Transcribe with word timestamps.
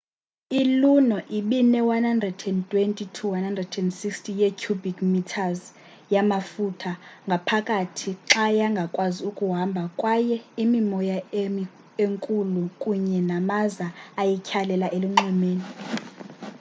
iluno 0.59 1.17
ibine-120-160 1.37 4.23
ye-cubic 4.39 4.97
metres 5.11 5.59
yamaftuha 6.13 6.93
ngaphakathi 7.27 8.09
xa 8.29 8.45
yangakwazi 8.59 9.21
ukuhamba 9.29 9.83
kwaye 9.99 10.37
imimoya 10.63 11.17
enkulu 12.03 12.61
kunye 12.81 13.19
namaza 13.29 13.87
ayityhalela 14.21 14.87
elunxwemeni 14.95 15.65